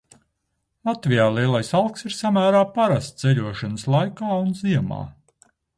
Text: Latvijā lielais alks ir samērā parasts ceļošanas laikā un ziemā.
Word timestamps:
Latvijā 0.89 1.27
lielais 1.35 1.69
alks 1.81 2.07
ir 2.09 2.17
samērā 2.21 2.63
parasts 2.81 3.25
ceļošanas 3.27 3.89
laikā 3.97 4.35
un 4.47 4.55
ziemā. 4.65 5.05